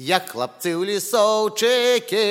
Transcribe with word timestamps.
Як 0.00 0.28
хлопці 0.28 0.74
в 0.74 0.84
лісовчики 0.84 2.24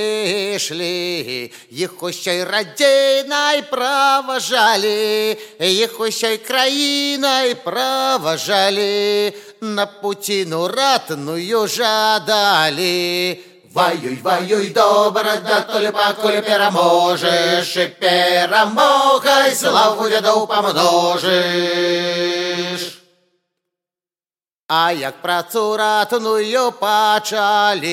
йшли, 0.56 1.52
їх 1.70 1.92
ще 2.12 2.36
й 2.36 2.44
радійнай 2.44 3.62
проважали, 3.62 5.38
їх 5.60 6.00
ще 6.10 6.34
й 6.34 6.38
країною 6.38 7.56
проважали, 7.64 9.34
на 9.62 9.86
путину 9.86 10.68
ратную 10.68 11.68
жадали. 11.68 13.38
Воюй, 13.74 14.20
воюй, 14.24 14.70
добре, 14.70 15.42
да 15.48 15.62
толіпа, 15.62 16.14
коли 16.22 16.42
переможеш, 16.42 17.78
і 17.78 17.88
перемогай, 18.00 19.56
славу 19.56 20.10
дядов 20.10 20.48
помножиш. 20.48 21.38
А 24.70 24.92
як 24.92 25.22
працу 25.22 25.78
ратную 25.80 26.72
пачалі, 26.76 27.88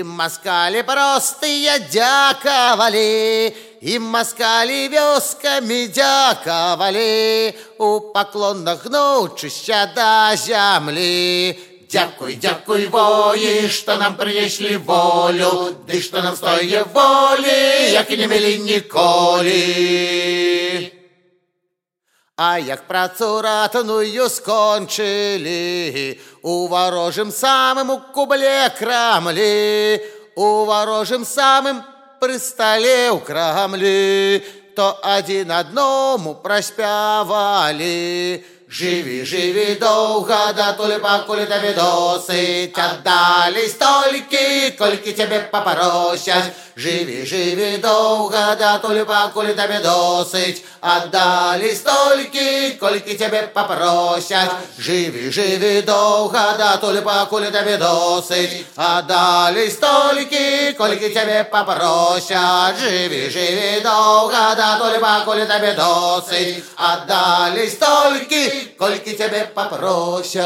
ім 0.00 0.16
маскалі 0.16 0.80
простыя 0.80 1.76
дзякавалі, 1.76 3.52
ім 3.92 4.08
маскалі 4.08 4.88
вёскамі 4.88 5.92
дзякавалі, 5.92 7.52
у 7.76 8.00
паклонах 8.16 8.88
гнучышся 8.88 9.92
да 9.92 10.32
зямлі. 10.32 11.52
Дякуй, 11.92 12.40
дякуй 12.40 12.88
воі, 12.88 13.68
што 13.68 14.00
нам 14.00 14.16
прынеслі 14.16 14.80
волю, 14.88 15.76
Ды 15.84 16.00
што 16.00 16.24
нам 16.24 16.32
стое 16.32 16.80
волі, 16.96 17.92
як 17.92 18.08
і 18.08 18.16
не 18.16 18.26
мелі 18.26 18.56
ніколі. 18.64 20.63
А 22.36 22.58
як 22.58 22.88
працю 22.88 23.42
ратную 23.42 24.28
скончили, 24.28 26.20
у 26.42 26.66
ворожим 26.66 27.30
самым 27.30 28.00
кубле 28.12 28.68
крамли, 28.76 30.04
у 30.34 30.64
ворожим 30.64 31.24
самым 31.24 31.84
при 32.20 32.38
столе 32.38 33.12
у 33.12 33.20
крамли, 33.20 34.44
то 34.74 34.98
один 35.00 35.52
одному 35.52 36.34
проспявали. 36.34 36.84
Живи, 38.68 39.24
живи 39.24 39.76
довго, 39.78 40.52
да 40.56 40.72
тулипа, 40.72 41.24
коли 41.26 41.44
тебе 41.44 41.74
досить, 41.74 42.74
отдали 42.76 43.68
стольки, 43.68 44.70
кольки 44.78 45.12
тебе 45.12 45.40
попросять. 45.40 46.52
Живи, 46.76 47.24
живи 47.24 47.76
довго, 47.76 48.56
да 48.58 48.78
тулипа, 48.78 49.30
коли 49.34 49.52
тебе 49.52 49.80
досить, 49.80 50.64
отдали 50.80 51.74
стольки, 51.74 52.76
кольки 52.80 53.14
тебе 53.16 53.42
попросять. 53.54 54.50
Живи, 54.78 55.30
живи 55.30 55.82
довго, 55.82 56.54
да 56.58 56.76
тулипа, 56.78 57.26
коли 57.30 57.50
тебе 57.50 57.76
досить, 57.76 58.66
отдали 58.76 59.68
стольки, 59.68 60.72
кольки 60.72 61.10
тебе 61.10 61.44
попросять. 61.44 62.78
Живи, 62.80 63.30
живи 63.30 63.80
довго, 63.80 64.54
да 64.56 64.78
тулипа, 64.78 65.22
коли 65.24 65.44
тебе 65.44 65.74
досить, 65.74 66.64
отдали 66.76 67.68
стольки, 67.68 68.63
кольки 68.78 69.14
тебе 69.14 69.44
попросять. 69.54 70.44